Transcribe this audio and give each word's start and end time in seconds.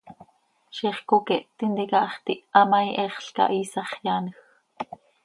Ziix 0.77 1.01
coqueht 1.11 1.45
tintica 1.57 2.01
hax 2.05 2.17
tiha 2.25 2.61
ma, 2.71 2.79
ihexl 2.87 3.31
cah, 3.35 3.51
iisax 3.59 3.89
yaanj. 4.05 4.29